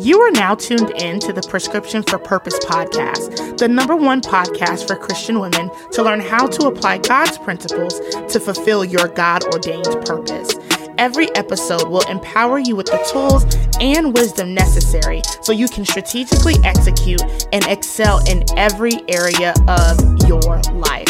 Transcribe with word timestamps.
You 0.00 0.20
are 0.20 0.30
now 0.30 0.54
tuned 0.54 0.90
in 1.00 1.20
to 1.20 1.32
the 1.32 1.46
Prescription 1.48 2.02
for 2.02 2.18
Purpose 2.18 2.58
podcast, 2.58 3.58
the 3.58 3.68
number 3.68 3.96
one 3.96 4.20
podcast 4.20 4.86
for 4.86 4.96
Christian 4.96 5.40
women 5.40 5.70
to 5.92 6.02
learn 6.02 6.20
how 6.20 6.46
to 6.46 6.66
apply 6.66 6.98
God's 6.98 7.38
principles 7.38 8.00
to 8.32 8.38
fulfill 8.40 8.84
your 8.84 9.08
God 9.08 9.44
ordained 9.54 9.86
purpose. 10.04 10.54
Every 10.98 11.34
episode 11.34 11.88
will 11.88 12.06
empower 12.08 12.58
you 12.58 12.74
with 12.74 12.86
the 12.86 12.98
tools 13.10 13.44
and 13.80 14.14
wisdom 14.14 14.54
necessary 14.54 15.22
so 15.42 15.52
you 15.52 15.68
can 15.68 15.84
strategically 15.84 16.54
execute 16.64 17.22
and 17.52 17.64
excel 17.66 18.24
in 18.26 18.44
every 18.56 18.92
area 19.08 19.54
of 19.68 19.98
your 20.28 20.60
life. 20.72 21.08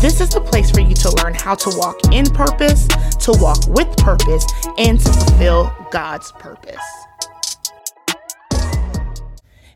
This 0.00 0.20
is 0.20 0.28
the 0.30 0.40
place 0.40 0.70
for 0.70 0.80
you 0.80 0.94
to 0.94 1.10
learn 1.22 1.34
how 1.34 1.54
to 1.54 1.70
walk 1.78 1.98
in 2.12 2.26
purpose, 2.26 2.86
to 3.20 3.32
walk 3.40 3.66
with 3.68 3.96
purpose, 3.96 4.46
and 4.78 5.00
to 5.00 5.12
fulfill 5.12 5.72
God's 5.90 6.30
purpose. 6.32 6.76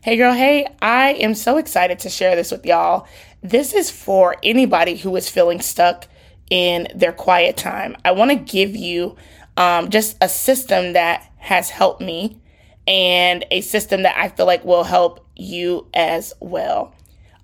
Hey, 0.01 0.15
girl, 0.15 0.33
hey, 0.33 0.65
I 0.81 1.09
am 1.15 1.35
so 1.35 1.57
excited 1.57 1.99
to 1.99 2.09
share 2.09 2.33
this 2.33 2.51
with 2.51 2.65
y'all. 2.65 3.05
This 3.43 3.73
is 3.73 3.91
for 3.91 4.37
anybody 4.41 4.95
who 4.95 5.13
is 5.17 5.27
feeling 5.27 5.59
stuck 5.59 6.07
in 6.49 6.87
their 6.95 7.11
quiet 7.11 7.57
time. 7.57 7.97
I 8.05 8.11
want 8.11 8.31
to 8.31 8.37
give 8.37 8.77
you 8.77 9.17
um, 9.57 9.89
just 9.89 10.15
a 10.21 10.29
system 10.29 10.93
that 10.93 11.29
has 11.35 11.69
helped 11.69 11.99
me 11.99 12.39
and 12.87 13.45
a 13.51 13.59
system 13.59 14.03
that 14.03 14.15
I 14.15 14.29
feel 14.29 14.45
like 14.45 14.63
will 14.63 14.85
help 14.85 15.27
you 15.35 15.85
as 15.93 16.33
well. 16.39 16.95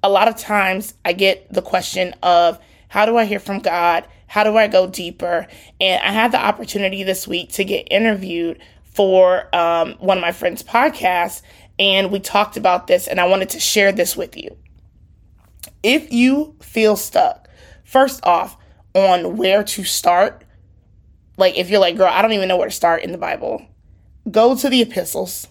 A 0.01 0.07
lot 0.07 0.29
of 0.29 0.37
times 0.37 0.93
I 1.03 1.11
get 1.11 1.51
the 1.51 1.61
question 1.61 2.15
of 2.23 2.57
how 2.87 3.05
do 3.05 3.17
I 3.17 3.25
hear 3.25 3.39
from 3.39 3.59
God? 3.59 4.07
How 4.27 4.45
do 4.45 4.55
I 4.55 4.69
go 4.69 4.87
deeper? 4.87 5.45
And 5.81 6.01
I 6.01 6.13
had 6.13 6.31
the 6.31 6.39
opportunity 6.39 7.03
this 7.03 7.27
week 7.27 7.51
to 7.53 7.65
get 7.65 7.89
interviewed 7.91 8.61
for 8.95 9.53
um, 9.53 9.95
one 9.99 10.17
of 10.17 10.21
my 10.21 10.31
friend's 10.31 10.63
podcasts, 10.63 11.41
and 11.77 12.11
we 12.11 12.19
talked 12.19 12.57
about 12.57 12.87
this, 12.87 13.07
and 13.07 13.19
I 13.19 13.27
wanted 13.27 13.49
to 13.49 13.59
share 13.59 13.91
this 13.91 14.15
with 14.15 14.37
you. 14.37 14.55
If 15.83 16.11
you 16.11 16.55
feel 16.61 16.95
stuck, 16.95 17.49
first 17.83 18.25
off, 18.25 18.57
on 18.93 19.37
where 19.37 19.63
to 19.63 19.83
start, 19.83 20.43
like 21.37 21.57
if 21.57 21.69
you're 21.69 21.81
like, 21.81 21.97
girl, 21.97 22.11
I 22.11 22.21
don't 22.21 22.33
even 22.33 22.47
know 22.47 22.57
where 22.57 22.69
to 22.69 22.73
start 22.73 23.03
in 23.03 23.11
the 23.11 23.17
Bible, 23.17 23.65
go 24.31 24.55
to 24.55 24.69
the 24.69 24.81
epistles, 24.81 25.47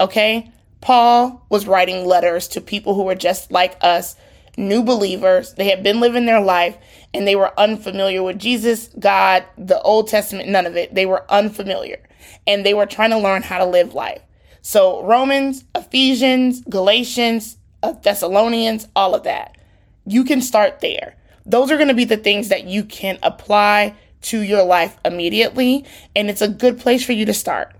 okay? 0.00 0.50
Paul 0.80 1.46
was 1.48 1.66
writing 1.66 2.04
letters 2.04 2.46
to 2.48 2.60
people 2.60 2.94
who 2.94 3.04
were 3.04 3.14
just 3.14 3.50
like 3.50 3.76
us, 3.80 4.16
new 4.58 4.82
believers. 4.82 5.54
They 5.54 5.70
had 5.70 5.82
been 5.82 5.98
living 5.98 6.26
their 6.26 6.42
life 6.42 6.76
and 7.14 7.26
they 7.26 7.36
were 7.36 7.58
unfamiliar 7.58 8.22
with 8.22 8.38
Jesus, 8.38 8.88
God, 8.98 9.44
the 9.56 9.80
Old 9.80 10.08
Testament, 10.08 10.50
none 10.50 10.66
of 10.66 10.76
it. 10.76 10.94
They 10.94 11.06
were 11.06 11.24
unfamiliar 11.30 12.00
and 12.46 12.66
they 12.66 12.74
were 12.74 12.86
trying 12.86 13.10
to 13.10 13.18
learn 13.18 13.42
how 13.42 13.58
to 13.58 13.64
live 13.64 13.94
life. 13.94 14.20
So, 14.66 15.04
Romans, 15.04 15.62
Ephesians, 15.74 16.62
Galatians, 16.62 17.58
uh, 17.82 17.92
Thessalonians, 17.92 18.88
all 18.96 19.14
of 19.14 19.24
that. 19.24 19.58
You 20.06 20.24
can 20.24 20.40
start 20.40 20.80
there. 20.80 21.16
Those 21.44 21.70
are 21.70 21.76
going 21.76 21.88
to 21.88 21.94
be 21.94 22.06
the 22.06 22.16
things 22.16 22.48
that 22.48 22.64
you 22.64 22.82
can 22.82 23.18
apply 23.22 23.94
to 24.22 24.40
your 24.40 24.64
life 24.64 24.96
immediately, 25.04 25.84
and 26.16 26.30
it's 26.30 26.40
a 26.40 26.48
good 26.48 26.80
place 26.80 27.04
for 27.04 27.12
you 27.12 27.26
to 27.26 27.34
start. 27.34 27.76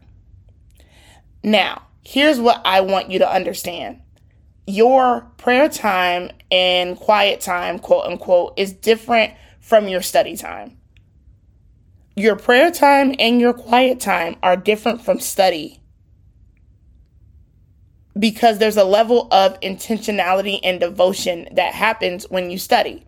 Now, 1.43 1.87
here's 2.03 2.39
what 2.39 2.61
I 2.67 2.83
want 2.83 3.09
you 3.09 3.19
to 3.21 3.33
understand 3.33 4.03
your 4.67 5.23
prayer 5.39 5.71
time 5.71 6.33
and 6.51 6.99
quiet 6.99 7.41
time, 7.41 7.79
quote 7.79 8.05
unquote, 8.05 8.59
is 8.59 8.75
different 8.75 9.33
from 9.59 9.89
your 9.89 10.03
study 10.03 10.37
time. 10.37 10.77
Your 12.15 12.37
prayer 12.37 12.71
time 12.71 13.15
and 13.19 13.41
your 13.41 13.55
quiet 13.55 14.01
time 14.01 14.37
are 14.43 14.55
different 14.55 15.01
from 15.01 15.19
study 15.19 15.81
because 18.19 18.59
there's 18.59 18.77
a 18.77 18.85
level 18.85 19.29
of 19.31 19.59
intentionality 19.61 20.61
and 20.63 20.81
devotion 20.81 21.49
that 21.53 21.75
happens 21.75 22.27
when 22.31 22.51
you 22.51 22.59
study. 22.59 23.05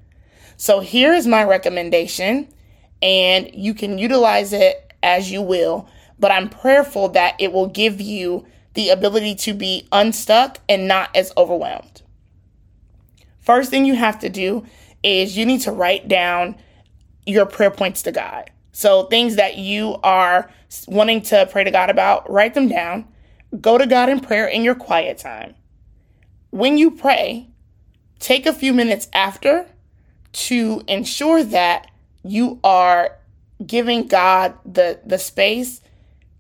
So 0.57 0.81
here 0.81 1.13
is 1.13 1.27
my 1.27 1.45
recommendation, 1.45 2.49
and 3.03 3.51
you 3.55 3.75
can 3.75 3.99
utilize 3.99 4.53
it 4.53 4.93
as 5.03 5.31
you 5.31 5.43
will, 5.43 5.89
but 6.19 6.31
I'm 6.31 6.49
prayerful 6.49 7.11
that 7.11 7.37
it 7.39 7.53
will 7.53 7.69
give 7.69 8.01
you 8.01 8.47
the 8.75 8.89
ability 8.89 9.35
to 9.35 9.55
be 9.55 9.87
unstuck 9.93 10.59
and 10.69 10.89
not 10.89 11.15
as 11.15 11.33
overwhelmed. 11.37 12.03
First 13.41 13.71
thing 13.71 13.85
you 13.85 13.95
have 13.95 14.19
to 14.21 14.29
do 14.29 14.67
is 15.03 15.37
you 15.37 15.47
need 15.47 15.61
to 15.63 15.73
write 15.73 16.09
down 16.09 16.57
your 17.27 17.47
prayer 17.47 17.71
points 17.71 18.03
to 18.03 18.13
God. 18.13 18.51
So, 18.73 19.05
things 19.05 19.37
that 19.37 19.57
you 19.57 19.97
are 20.03 20.51
wanting 20.87 21.23
to 21.23 21.49
pray 21.51 21.65
to 21.65 21.71
God 21.71 21.89
about, 21.89 22.31
write 22.31 22.55
them 22.55 22.69
down 22.69 23.07
Go 23.61 23.79
to 23.79 23.87
God 23.87 24.09
in 24.09 24.21
prayer 24.21 24.47
in 24.47 24.63
your 24.65 24.75
quiet 24.75 25.19
time. 25.19 25.55
When 26.51 26.79
you 26.79 26.91
pray, 26.91 27.49
take 28.19 28.47
a 28.47 28.53
few 28.53 28.73
minutes 28.73 29.09
after 29.13 29.67
to 30.33 30.83
ensure 30.89 31.43
that 31.45 31.91
you 32.23 32.61
are 32.65 33.17
giving 33.65 34.07
God 34.07 34.55
the, 34.65 35.01
the 35.05 35.19
space 35.19 35.81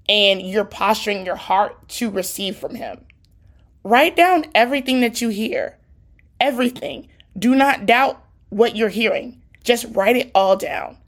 and 0.08 0.42
you're 0.42 0.64
posturing 0.64 1.24
your 1.24 1.36
heart 1.36 1.88
to 1.88 2.10
receive 2.10 2.56
from 2.56 2.74
Him. 2.74 3.04
Write 3.82 4.16
down 4.16 4.46
everything 4.54 5.00
that 5.00 5.20
you 5.20 5.28
hear, 5.28 5.78
everything. 6.40 7.08
Do 7.38 7.54
not 7.54 7.86
doubt 7.86 8.22
what 8.48 8.76
you're 8.76 8.88
hearing, 8.88 9.42
just 9.64 9.86
write 9.90 10.16
it 10.16 10.30
all 10.34 10.56
down. 10.56 10.98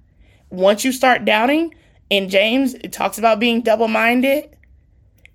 Once 0.50 0.84
you 0.84 0.92
start 0.92 1.24
doubting, 1.24 1.74
in 2.10 2.28
James, 2.28 2.74
it 2.74 2.92
talks 2.92 3.18
about 3.18 3.40
being 3.40 3.60
double 3.60 3.88
minded. 3.88 4.56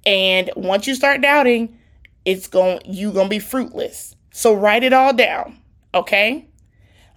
And 0.06 0.52
once 0.56 0.88
you 0.88 0.96
start 0.96 1.22
doubting, 1.22 1.78
it's 2.26 2.48
going 2.48 2.82
you're 2.86 3.14
going 3.14 3.28
to 3.28 3.30
be 3.30 3.40
fruitless. 3.40 4.16
So 4.32 4.54
write 4.54 4.84
it 4.84 4.94
all 4.94 5.14
down, 5.14 5.60
okay? 5.94 6.48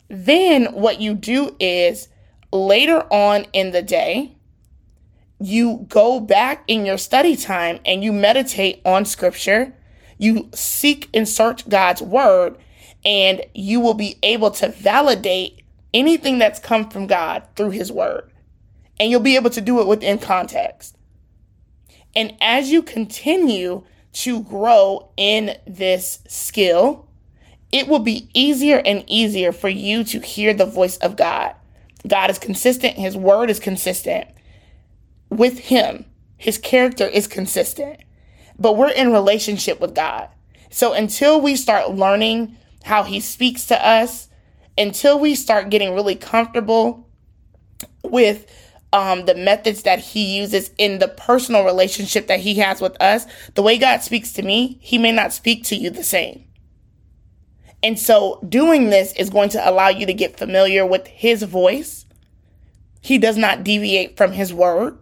Then 0.08 0.66
what 0.66 1.00
you 1.00 1.14
do 1.14 1.56
is 1.58 2.08
later 2.52 3.00
on 3.12 3.46
in 3.52 3.72
the 3.72 3.82
day, 3.82 4.36
you 5.40 5.86
go 5.88 6.20
back 6.20 6.64
in 6.66 6.86
your 6.86 6.98
study 6.98 7.36
time 7.36 7.80
and 7.84 8.02
you 8.02 8.12
meditate 8.12 8.80
on 8.84 9.04
scripture. 9.04 9.74
You 10.18 10.48
seek 10.54 11.10
and 11.12 11.28
search 11.28 11.68
God's 11.68 12.00
word, 12.00 12.56
and 13.04 13.44
you 13.54 13.80
will 13.80 13.94
be 13.94 14.18
able 14.22 14.50
to 14.52 14.68
validate 14.68 15.62
anything 15.92 16.38
that's 16.38 16.58
come 16.58 16.88
from 16.88 17.06
God 17.06 17.42
through 17.54 17.70
his 17.70 17.92
word. 17.92 18.30
And 18.98 19.10
you'll 19.10 19.20
be 19.20 19.36
able 19.36 19.50
to 19.50 19.60
do 19.60 19.80
it 19.80 19.86
within 19.86 20.18
context. 20.18 20.96
And 22.16 22.34
as 22.40 22.72
you 22.72 22.82
continue 22.82 23.84
to 24.14 24.42
grow 24.42 25.10
in 25.18 25.56
this 25.66 26.20
skill, 26.26 27.06
it 27.70 27.86
will 27.86 27.98
be 27.98 28.30
easier 28.32 28.80
and 28.86 29.04
easier 29.06 29.52
for 29.52 29.68
you 29.68 30.02
to 30.04 30.20
hear 30.20 30.54
the 30.54 30.64
voice 30.64 30.96
of 30.96 31.16
God. 31.16 31.54
God 32.08 32.30
is 32.30 32.38
consistent, 32.38 32.96
His 32.96 33.16
word 33.16 33.50
is 33.50 33.60
consistent. 33.60 34.28
With 35.28 35.58
Him, 35.58 36.06
His 36.38 36.56
character 36.56 37.06
is 37.06 37.26
consistent. 37.26 38.00
But 38.58 38.78
we're 38.78 38.88
in 38.88 39.12
relationship 39.12 39.78
with 39.78 39.94
God. 39.94 40.30
So 40.70 40.94
until 40.94 41.38
we 41.40 41.54
start 41.54 41.94
learning 41.94 42.56
how 42.84 43.02
He 43.02 43.20
speaks 43.20 43.66
to 43.66 43.86
us, 43.86 44.28
until 44.78 45.18
we 45.18 45.34
start 45.34 45.68
getting 45.68 45.94
really 45.94 46.14
comfortable 46.14 47.06
with 48.02 48.50
um, 48.92 49.26
the 49.26 49.34
methods 49.34 49.82
that 49.82 49.98
he 49.98 50.36
uses 50.38 50.70
in 50.78 50.98
the 50.98 51.08
personal 51.08 51.64
relationship 51.64 52.26
that 52.28 52.40
he 52.40 52.54
has 52.56 52.80
with 52.80 53.00
us, 53.00 53.26
the 53.54 53.62
way 53.62 53.78
God 53.78 54.02
speaks 54.02 54.32
to 54.34 54.42
me, 54.42 54.78
he 54.80 54.98
may 54.98 55.12
not 55.12 55.32
speak 55.32 55.64
to 55.64 55.76
you 55.76 55.90
the 55.90 56.04
same. 56.04 56.44
And 57.82 57.98
so 57.98 58.40
doing 58.48 58.90
this 58.90 59.12
is 59.14 59.30
going 59.30 59.50
to 59.50 59.70
allow 59.70 59.88
you 59.88 60.06
to 60.06 60.14
get 60.14 60.38
familiar 60.38 60.86
with 60.86 61.06
his 61.06 61.42
voice. 61.42 62.06
He 63.00 63.18
does 63.18 63.36
not 63.36 63.64
deviate 63.64 64.16
from 64.16 64.32
his 64.32 64.52
word. 64.52 64.98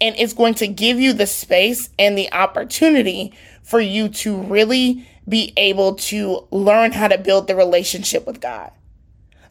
And 0.00 0.16
it's 0.16 0.32
going 0.32 0.54
to 0.54 0.66
give 0.66 0.98
you 0.98 1.12
the 1.12 1.26
space 1.26 1.90
and 1.98 2.16
the 2.16 2.32
opportunity 2.32 3.34
for 3.62 3.80
you 3.80 4.08
to 4.08 4.40
really 4.40 5.06
be 5.28 5.52
able 5.56 5.94
to 5.94 6.48
learn 6.50 6.92
how 6.92 7.08
to 7.08 7.18
build 7.18 7.46
the 7.46 7.54
relationship 7.54 8.26
with 8.26 8.40
God. 8.40 8.72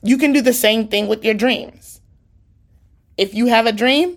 You 0.01 0.17
can 0.17 0.33
do 0.33 0.41
the 0.41 0.53
same 0.53 0.87
thing 0.87 1.07
with 1.07 1.23
your 1.23 1.35
dreams. 1.35 1.98
If 3.19 3.33
you 3.33 3.47
have 3.47 3.65
a 3.65 3.73
dream, 3.73 4.15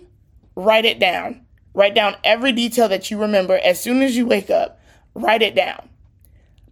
write 0.55 0.85
it 0.85 0.97
down. 0.97 1.45
Write 1.73 1.93
down 1.93 2.15
every 2.23 2.53
detail 2.53 2.87
that 2.87 3.11
you 3.11 3.19
remember 3.19 3.59
as 3.61 3.81
soon 3.81 4.01
as 4.01 4.15
you 4.15 4.25
wake 4.25 4.49
up. 4.49 4.79
Write 5.13 5.41
it 5.41 5.55
down. 5.55 5.89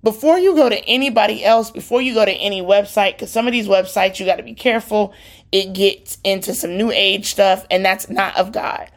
Before 0.01 0.39
you 0.39 0.55
go 0.55 0.69
to 0.69 0.79
anybody 0.85 1.43
else, 1.43 1.71
before 1.71 2.01
you 2.01 2.13
go 2.13 2.23
to 2.23 2.31
any 2.31 2.61
website, 2.61 3.15
because 3.17 3.31
some 3.31 3.47
of 3.47 3.51
these 3.51 3.67
websites 3.67 4.17
you 4.17 4.25
got 4.25 4.37
to 4.37 4.43
be 4.43 4.53
careful, 4.53 5.13
it 5.51 5.73
gets 5.73 6.19
into 6.23 6.53
some 6.53 6.77
new 6.77 6.89
age 6.89 7.25
stuff, 7.25 7.67
and 7.69 7.83
that's 7.83 8.09
not 8.09 8.37
of 8.37 8.53
God. 8.53 8.89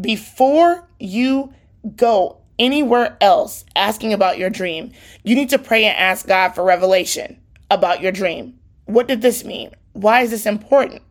Before 0.00 0.88
you 1.00 1.52
go 1.96 2.38
anywhere 2.56 3.16
else 3.20 3.64
asking 3.74 4.12
about 4.12 4.38
your 4.38 4.48
dream, 4.48 4.92
you 5.24 5.34
need 5.34 5.50
to 5.50 5.58
pray 5.58 5.86
and 5.86 5.98
ask 5.98 6.28
God 6.28 6.50
for 6.50 6.62
revelation 6.62 7.40
about 7.68 8.00
your 8.00 8.12
dream. 8.12 8.60
What 8.84 9.08
did 9.08 9.22
this 9.22 9.44
mean? 9.44 9.72
Why 9.92 10.20
is 10.20 10.30
this 10.30 10.46
important? 10.46 11.02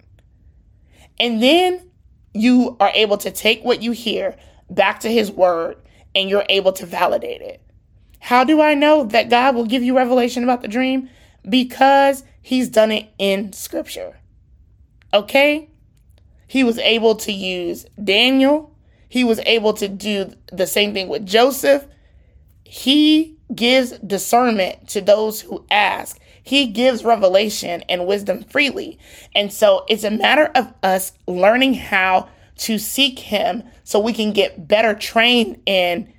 And 1.19 1.41
then 1.41 1.89
you 2.33 2.75
are 2.79 2.91
able 2.93 3.17
to 3.17 3.31
take 3.31 3.63
what 3.63 3.81
you 3.81 3.91
hear 3.91 4.35
back 4.69 4.99
to 5.01 5.11
his 5.11 5.31
word 5.31 5.77
and 6.13 6.29
you're 6.29 6.45
able 6.49 6.73
to 6.73 6.85
validate 6.85 7.41
it. 7.41 7.61
How 8.19 8.43
do 8.43 8.61
I 8.61 8.73
know 8.73 9.03
that 9.03 9.29
God 9.29 9.55
will 9.55 9.65
give 9.65 9.83
you 9.83 9.95
revelation 9.95 10.43
about 10.43 10.61
the 10.61 10.67
dream? 10.67 11.09
Because 11.47 12.23
he's 12.41 12.69
done 12.69 12.91
it 12.91 13.09
in 13.19 13.53
scripture. 13.53 14.17
Okay? 15.13 15.69
He 16.47 16.63
was 16.63 16.79
able 16.79 17.15
to 17.17 17.31
use 17.31 17.85
Daniel. 18.03 18.75
He 19.07 19.23
was 19.23 19.39
able 19.45 19.73
to 19.73 19.87
do 19.87 20.33
the 20.51 20.67
same 20.67 20.93
thing 20.93 21.07
with 21.07 21.25
Joseph. 21.25 21.85
He 22.63 23.37
gives 23.53 23.91
discernment 23.99 24.89
to 24.89 25.01
those 25.01 25.41
who 25.41 25.65
ask. 25.69 26.19
He 26.45 26.67
gives 26.67 27.03
revelation 27.03 27.81
and 27.89 28.05
wisdom 28.05 28.43
freely. 28.43 28.99
And 29.33 29.51
so 29.51 29.83
it's 29.89 30.03
a 30.03 30.11
matter 30.11 30.51
of 30.53 30.71
us 30.83 31.11
learning 31.27 31.73
how 31.73 32.29
to 32.57 32.77
seek 32.77 33.17
Him 33.17 33.63
so 33.83 33.99
we 33.99 34.13
can 34.13 34.31
get 34.31 34.67
better 34.67 34.93
trained 34.93 35.59
in 35.65 36.13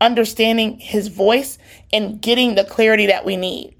understanding 0.00 0.78
His 0.78 1.08
voice 1.08 1.58
and 1.92 2.22
getting 2.22 2.54
the 2.54 2.62
clarity 2.62 3.06
that 3.06 3.24
we 3.24 3.36
need. 3.36 3.74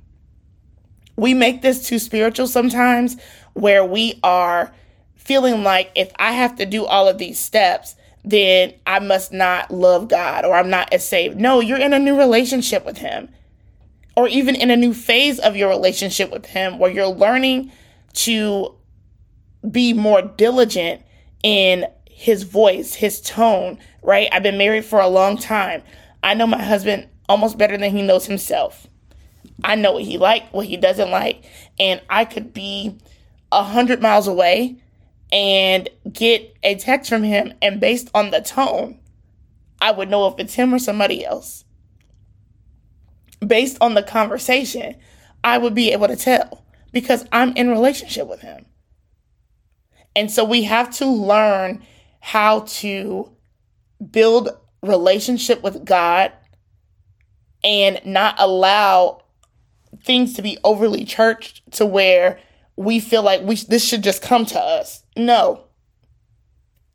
We 1.17 1.35
make 1.35 1.63
this 1.63 1.87
too 1.87 2.01
spiritual 2.01 2.49
sometimes 2.49 3.17
where 3.53 3.85
we 3.85 4.19
are 4.25 4.75
feeling 5.15 5.63
like 5.63 5.93
if 5.95 6.11
I 6.19 6.33
have 6.33 6.57
to 6.57 6.67
do 6.67 6.85
all 6.85 7.07
of 7.07 7.19
these 7.19 7.39
steps, 7.39 7.95
then 8.25 8.75
I 8.87 8.99
must 8.99 9.33
not 9.33 9.71
love 9.71 10.09
God 10.09 10.45
or 10.45 10.57
I'm 10.57 10.71
not 10.71 10.93
as 10.93 11.07
saved. 11.07 11.39
No, 11.39 11.61
you're 11.61 11.79
in 11.79 11.93
a 11.93 11.99
new 12.01 12.19
relationship 12.19 12.85
with 12.85 12.99
Him, 12.99 13.29
or 14.17 14.29
even 14.29 14.55
in 14.55 14.71
a 14.71 14.77
new 14.77 14.95
phase 14.95 15.39
of 15.39 15.57
your 15.57 15.69
relationship 15.69 16.31
with 16.31 16.47
Him 16.47 16.79
where 16.79 16.91
you're 16.91 17.07
learning 17.07 17.73
to 18.15 18.75
be 19.71 19.93
more 19.93 20.23
diligent 20.23 21.03
in 21.43 21.87
His 22.09 22.43
voice, 22.43 22.95
His 22.95 23.21
tone, 23.21 23.79
right? 24.03 24.29
I've 24.33 24.43
been 24.43 24.59
married 24.59 24.85
for 24.85 25.01
a 25.01 25.09
long 25.09 25.37
time. 25.37 25.83
I 26.23 26.35
know 26.35 26.47
my 26.47 26.63
husband 26.63 27.09
almost 27.29 27.59
better 27.59 27.77
than 27.77 27.91
he 27.97 28.03
knows 28.03 28.27
himself. 28.27 28.87
I 29.65 29.75
know 29.75 29.93
what 29.93 30.05
he 30.05 30.19
like, 30.19 30.53
what 30.53 30.67
he 30.67 30.77
doesn't 30.77 31.11
like, 31.11 31.45
and 31.79 32.01
I 32.09 32.25
could 32.25 32.53
be 32.53 32.99
a 33.51 33.63
hundred 33.63 34.01
miles 34.01 34.29
away 34.29 34.77
and 35.31 35.89
get 36.13 36.55
a 36.63 36.75
text 36.75 37.09
from 37.09 37.23
him, 37.23 37.55
and 37.63 37.81
based 37.81 38.11
on 38.15 38.31
the 38.31 38.41
tone, 38.41 38.99
I 39.81 39.91
would 39.91 40.11
know 40.11 40.27
if 40.27 40.39
it's 40.39 40.55
him 40.55 40.75
or 40.75 40.79
somebody 40.79 41.25
else. 41.25 41.65
Based 43.47 43.77
on 43.81 43.95
the 43.95 44.03
conversation, 44.03 44.97
I 45.43 45.59
would 45.59 45.75
be 45.75 45.93
able 45.93 46.09
to 46.09 46.17
tell 46.17 46.65
because 46.93 47.27
I'm 47.33 47.53
in 47.57 47.71
relationship 47.71 48.29
with 48.29 48.41
him. 48.41 48.67
And 50.15 50.31
so 50.31 50.45
we 50.45 50.65
have 50.65 50.91
to 50.97 51.07
learn 51.07 51.83
how 52.21 52.61
to 52.61 53.33
build 54.11 54.51
relationship 54.83 55.63
with 55.63 55.85
God 55.85 56.33
and 57.65 58.01
not 58.05 58.35
allow 58.39 59.23
things 60.05 60.35
to 60.35 60.43
be 60.43 60.59
overly 60.65 61.05
churched 61.05 61.63
to 61.73 61.87
where 61.87 62.39
we 62.77 63.01
feel 63.01 63.23
like 63.23 63.43
we 63.43 63.57
this 63.57 63.85
should 63.87 64.03
just 64.03 64.23
come 64.23 64.47
to 64.47 64.59
us. 64.59 65.05
No. 65.17 65.65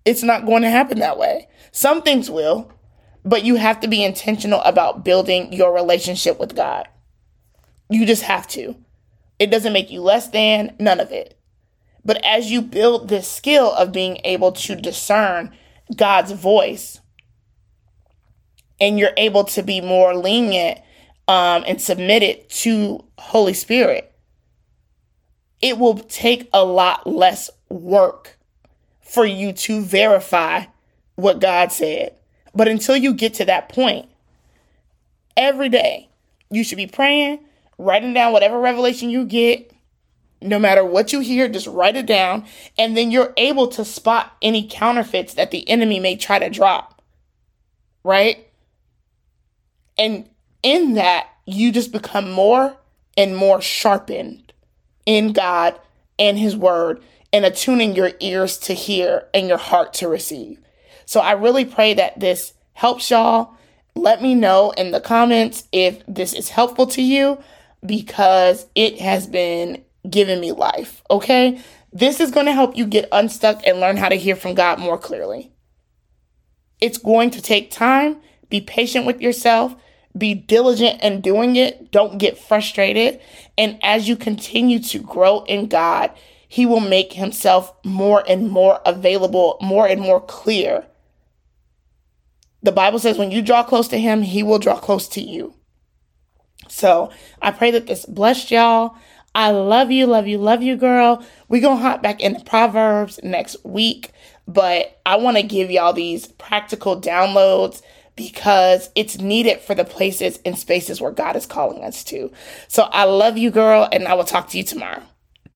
It's 0.05 0.23
not 0.23 0.45
going 0.45 0.61
to 0.63 0.69
happen 0.69 0.99
that 0.99 1.17
way. 1.17 1.47
Some 1.71 2.01
things 2.01 2.29
will, 2.29 2.71
but 3.27 3.43
you 3.43 3.55
have 3.55 3.81
to 3.81 3.87
be 3.87 4.03
intentional 4.03 4.61
about 4.61 5.03
building 5.03 5.51
your 5.51 5.73
relationship 5.73 6.39
with 6.39 6.55
God. 6.55 6.87
You 7.89 8.05
just 8.05 8.23
have 8.23 8.47
to. 8.49 8.75
It 9.37 9.51
doesn't 9.51 9.73
make 9.73 9.91
you 9.91 10.01
less 10.01 10.29
than, 10.29 10.75
none 10.79 11.01
of 11.01 11.11
it. 11.11 11.37
But 12.05 12.23
as 12.25 12.49
you 12.49 12.61
build 12.61 13.09
this 13.09 13.29
skill 13.29 13.73
of 13.73 13.91
being 13.91 14.19
able 14.23 14.53
to 14.53 14.75
discern 14.75 15.51
God's 15.93 16.31
voice, 16.31 17.01
and 18.79 18.97
you're 18.97 19.11
able 19.17 19.43
to 19.43 19.61
be 19.61 19.81
more 19.81 20.15
lenient 20.15 20.79
um, 21.27 21.65
and 21.67 21.81
submitted 21.81 22.49
to 22.49 23.03
Holy 23.17 23.53
Spirit, 23.53 24.13
it 25.61 25.77
will 25.77 25.95
take 25.97 26.47
a 26.53 26.63
lot 26.63 27.05
less 27.05 27.49
work 27.69 28.37
for 29.01 29.25
you 29.25 29.51
to 29.51 29.81
verify 29.81 30.63
what 31.15 31.41
God 31.41 31.73
said. 31.73 32.16
But 32.57 32.67
until 32.67 32.97
you 32.97 33.13
get 33.13 33.35
to 33.35 33.45
that 33.45 33.69
point, 33.69 34.09
every 35.37 35.69
day 35.69 36.09
you 36.49 36.63
should 36.63 36.77
be 36.77 36.87
praying, 36.87 37.41
writing 37.77 38.15
down 38.15 38.33
whatever 38.33 38.59
revelation 38.59 39.11
you 39.11 39.25
get, 39.25 39.71
no 40.41 40.57
matter 40.57 40.83
what 40.83 41.13
you 41.13 41.19
hear, 41.19 41.47
just 41.47 41.67
write 41.67 41.95
it 41.95 42.07
down. 42.07 42.45
And 42.75 42.97
then 42.97 43.11
you're 43.11 43.31
able 43.37 43.67
to 43.67 43.85
spot 43.85 44.35
any 44.41 44.67
counterfeits 44.67 45.35
that 45.35 45.51
the 45.51 45.69
enemy 45.69 45.99
may 45.99 46.15
try 46.15 46.39
to 46.39 46.49
drop. 46.49 46.99
Right? 48.03 48.47
And 49.95 50.27
in 50.63 50.95
that, 50.95 51.27
you 51.45 51.71
just 51.71 51.91
become 51.91 52.31
more 52.31 52.75
and 53.15 53.37
more 53.37 53.61
sharpened 53.61 54.51
in 55.05 55.31
God 55.31 55.79
and 56.17 56.39
His 56.39 56.55
Word 56.55 57.03
and 57.31 57.45
attuning 57.45 57.95
your 57.95 58.13
ears 58.19 58.57
to 58.59 58.73
hear 58.73 59.27
and 59.31 59.47
your 59.47 59.59
heart 59.59 59.93
to 59.95 60.07
receive. 60.07 60.59
So 61.07 61.19
I 61.19 61.31
really 61.31 61.65
pray 61.65 61.95
that 61.95 62.19
this 62.19 62.53
helps 62.73 63.09
y'all. 63.09 63.55
Let 63.95 64.21
me 64.21 64.35
know 64.35 64.69
in 64.77 64.91
the 64.91 65.01
comments 65.01 65.67
if 65.71 66.03
this 66.07 66.33
is 66.33 66.49
helpful 66.49 66.85
to 66.87 67.01
you 67.01 67.41
because 67.83 68.67
it 68.75 69.01
has 69.01 69.25
been 69.25 69.83
giving 70.07 70.39
me 70.39 70.51
life, 70.51 71.01
okay? 71.09 71.59
This 71.91 72.19
is 72.19 72.29
going 72.29 72.45
to 72.45 72.53
help 72.53 72.77
you 72.77 72.85
get 72.85 73.09
unstuck 73.11 73.65
and 73.65 73.79
learn 73.79 73.97
how 73.97 74.09
to 74.09 74.15
hear 74.15 74.35
from 74.35 74.53
God 74.53 74.77
more 74.77 74.99
clearly. 74.99 75.51
It's 76.79 76.99
going 76.99 77.31
to 77.31 77.41
take 77.41 77.71
time. 77.71 78.17
Be 78.51 78.61
patient 78.61 79.07
with 79.07 79.19
yourself 79.19 79.75
be 80.17 80.33
diligent 80.33 81.01
in 81.01 81.21
doing 81.21 81.55
it. 81.55 81.91
Don't 81.91 82.17
get 82.17 82.37
frustrated. 82.37 83.19
And 83.57 83.77
as 83.83 84.07
you 84.07 84.15
continue 84.15 84.79
to 84.79 84.99
grow 84.99 85.43
in 85.43 85.67
God, 85.67 86.11
He 86.47 86.65
will 86.65 86.79
make 86.79 87.13
Himself 87.13 87.73
more 87.83 88.23
and 88.27 88.49
more 88.49 88.81
available, 88.85 89.57
more 89.61 89.87
and 89.87 90.01
more 90.01 90.21
clear. 90.21 90.85
The 92.63 92.71
Bible 92.71 92.99
says 92.99 93.17
when 93.17 93.31
you 93.31 93.41
draw 93.41 93.63
close 93.63 93.87
to 93.89 93.99
Him, 93.99 94.21
He 94.21 94.43
will 94.43 94.59
draw 94.59 94.77
close 94.77 95.07
to 95.09 95.21
you. 95.21 95.53
So 96.67 97.11
I 97.41 97.51
pray 97.51 97.71
that 97.71 97.87
this 97.87 98.05
blessed 98.05 98.51
y'all. 98.51 98.95
I 99.35 99.51
love 99.51 99.91
you, 99.91 100.07
love 100.07 100.27
you, 100.27 100.39
love 100.39 100.63
you, 100.63 100.75
girl. 100.75 101.23
We're 101.47 101.61
going 101.61 101.77
to 101.77 101.83
hop 101.83 102.01
back 102.01 102.21
into 102.21 102.43
Proverbs 102.43 103.19
next 103.21 103.57
week, 103.63 104.11
but 104.47 104.99
I 105.05 105.17
want 105.17 105.37
to 105.37 105.43
give 105.43 105.69
y'all 105.69 105.93
these 105.93 106.27
practical 106.27 106.99
downloads 106.99 107.83
because 108.15 108.89
it's 108.95 109.19
needed 109.19 109.59
for 109.59 109.75
the 109.75 109.85
places 109.85 110.39
and 110.43 110.57
spaces 110.57 110.99
where 110.99 111.11
God 111.11 111.35
is 111.35 111.45
calling 111.45 111.83
us 111.83 112.03
to. 112.05 112.31
So 112.67 112.83
I 112.83 113.03
love 113.03 113.37
you, 113.37 113.51
girl, 113.51 113.87
and 113.91 114.07
I 114.07 114.15
will 114.15 114.23
talk 114.23 114.49
to 114.49 114.57
you 114.57 114.63
tomorrow. 114.63 115.03